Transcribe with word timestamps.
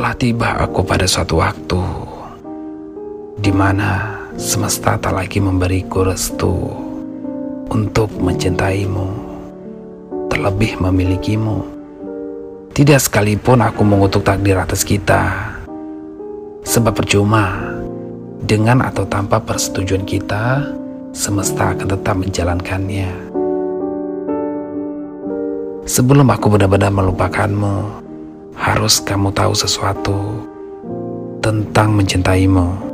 Telah 0.00 0.16
tiba 0.16 0.56
aku 0.56 0.80
pada 0.80 1.04
suatu 1.04 1.44
waktu 1.44 1.76
di 3.36 3.52
mana 3.52 4.16
semesta 4.32 4.96
tak 4.96 5.12
lagi 5.12 5.44
memberiku 5.44 6.08
restu 6.08 6.72
untuk 7.68 8.08
mencintaimu, 8.16 9.08
terlebih 10.32 10.80
memilikimu. 10.80 11.60
Tidak 12.72 12.96
sekalipun 12.96 13.60
aku 13.60 13.84
mengutuk 13.84 14.24
takdir 14.24 14.56
atas 14.56 14.88
kita, 14.88 15.52
sebab 16.64 16.96
percuma 16.96 17.60
dengan 18.40 18.80
atau 18.80 19.04
tanpa 19.04 19.36
persetujuan 19.36 20.08
kita, 20.08 20.64
semesta 21.12 21.76
akan 21.76 21.92
tetap 21.92 22.16
menjalankannya. 22.16 23.12
Sebelum 25.84 26.24
aku 26.32 26.56
benar-benar 26.56 26.88
melupakanmu, 26.88 27.99
harus 28.56 28.98
kamu 29.02 29.30
tahu 29.30 29.54
sesuatu 29.54 30.46
tentang 31.40 31.94
mencintaimu. 31.94 32.90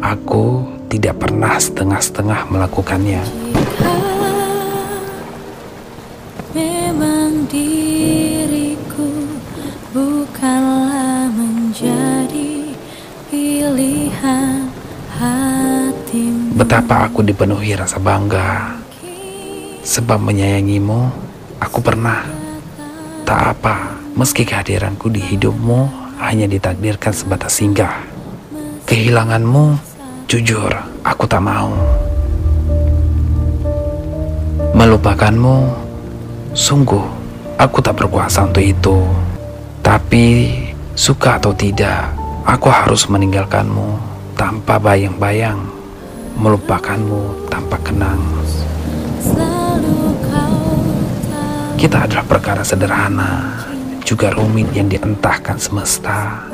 Aku 0.00 0.64
tidak 0.88 1.20
pernah 1.20 1.60
setengah-setengah 1.60 2.48
melakukannya. 2.48 3.22
Memang 6.56 7.46
diriku 7.46 9.08
bukanlah 9.92 11.28
menjadi 11.30 12.74
pilihan 13.28 14.66
hatimu. 15.14 16.56
Betapa 16.56 17.06
aku 17.06 17.20
dipenuhi 17.20 17.76
rasa 17.76 18.00
bangga 18.00 18.80
sebab 19.84 20.18
menyayangimu. 20.20 21.28
Aku 21.60 21.84
pernah 21.84 22.24
tak 23.30 23.54
apa 23.54 24.00
Meski 24.18 24.42
kehadiranku 24.42 25.06
di 25.06 25.22
hidupmu 25.22 25.86
hanya 26.18 26.50
ditakdirkan 26.50 27.14
sebatas 27.14 27.56
singgah. 27.56 28.02
Kehilanganmu, 28.84 29.78
jujur, 30.26 30.68
aku 31.06 31.24
tak 31.24 31.40
mau. 31.40 31.72
Melupakanmu, 34.74 35.56
sungguh, 36.52 37.06
aku 37.56 37.78
tak 37.80 38.02
berkuasa 38.02 38.50
untuk 38.50 38.66
itu. 38.66 38.98
Tapi, 39.80 40.26
suka 40.98 41.38
atau 41.38 41.54
tidak, 41.54 42.12
aku 42.44 42.68
harus 42.68 43.08
meninggalkanmu 43.08 43.96
tanpa 44.36 44.76
bayang-bayang, 44.76 45.64
melupakanmu 46.36 47.48
tanpa 47.48 47.78
kenang. 47.80 48.20
Kita 51.80 52.04
adalah 52.04 52.28
perkara 52.28 52.60
sederhana, 52.60 53.56
juga 54.04 54.36
rumit 54.36 54.68
yang 54.76 54.92
dientahkan 54.92 55.56
semesta. 55.56 56.44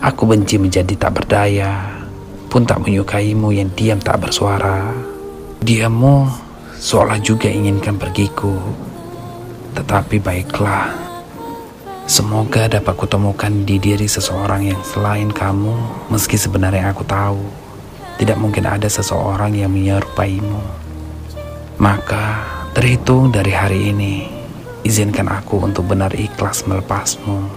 Aku 0.00 0.24
benci 0.24 0.56
menjadi 0.56 0.96
tak 0.96 1.20
berdaya, 1.20 1.92
pun 2.48 2.64
tak 2.64 2.80
menyukaimu 2.80 3.52
yang 3.52 3.68
diam 3.76 4.00
tak 4.00 4.24
bersuara. 4.24 4.96
Diammu 5.60 6.24
seolah 6.80 7.20
juga 7.20 7.52
inginkan 7.52 8.00
pergiku, 8.00 8.56
tetapi 9.76 10.16
baiklah. 10.24 10.88
Semoga 12.08 12.64
dapat 12.64 12.96
kutemukan 12.96 13.52
di 13.68 13.76
diri 13.76 14.08
seseorang 14.08 14.72
yang 14.72 14.80
selain 14.88 15.28
kamu, 15.36 15.76
meski 16.08 16.40
sebenarnya 16.40 16.96
aku 16.96 17.04
tahu 17.04 17.44
tidak 18.16 18.40
mungkin 18.40 18.64
ada 18.64 18.88
seseorang 18.88 19.52
yang 19.52 19.68
menyerupaimu. 19.68 20.64
Maka 21.76 22.63
terhitung 22.74 23.30
dari 23.30 23.54
hari 23.54 23.94
ini, 23.94 24.14
Izinkan 24.84 25.32
aku 25.32 25.64
untuk 25.64 25.88
benar 25.88 26.12
ikhlas 26.12 26.68
melepasmu. 26.68 27.48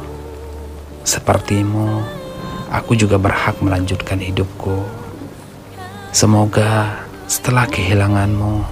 Sepertimu, 1.03 2.00
aku 2.72 2.95
juga 2.95 3.19
berhak 3.19 3.59
melanjutkan 3.59 4.16
hidupku. 4.23 4.79
Semoga 6.16 7.03
setelah 7.27 7.67
kehilanganmu, 7.67 8.63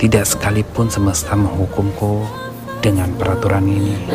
tidak 0.00 0.24
sekalipun 0.24 0.88
semesta 0.88 1.36
menghukumku 1.36 2.24
dengan 2.80 3.12
peraturan 3.12 3.68
ini. 3.68 4.08